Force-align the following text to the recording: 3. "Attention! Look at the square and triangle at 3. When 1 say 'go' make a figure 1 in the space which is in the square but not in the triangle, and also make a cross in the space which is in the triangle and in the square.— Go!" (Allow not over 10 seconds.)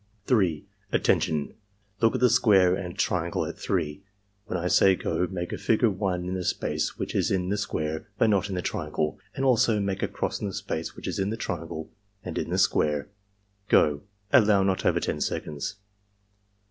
3. 0.25 0.65
"Attention! 0.91 1.53
Look 2.01 2.15
at 2.15 2.21
the 2.21 2.29
square 2.31 2.73
and 2.73 2.97
triangle 2.97 3.45
at 3.45 3.55
3. 3.59 4.01
When 4.47 4.57
1 4.57 4.67
say 4.71 4.95
'go' 4.95 5.27
make 5.29 5.53
a 5.53 5.59
figure 5.59 5.91
1 5.91 6.27
in 6.27 6.33
the 6.33 6.43
space 6.43 6.97
which 6.97 7.13
is 7.13 7.29
in 7.29 7.49
the 7.49 7.55
square 7.59 8.07
but 8.17 8.31
not 8.31 8.49
in 8.49 8.55
the 8.55 8.63
triangle, 8.63 9.19
and 9.35 9.45
also 9.45 9.79
make 9.79 10.01
a 10.01 10.07
cross 10.07 10.41
in 10.41 10.47
the 10.47 10.55
space 10.55 10.95
which 10.95 11.07
is 11.07 11.19
in 11.19 11.29
the 11.29 11.37
triangle 11.37 11.91
and 12.23 12.39
in 12.39 12.49
the 12.49 12.57
square.— 12.57 13.09
Go!" 13.69 14.01
(Allow 14.33 14.63
not 14.63 14.87
over 14.87 14.99
10 14.99 15.21
seconds.) 15.21 15.75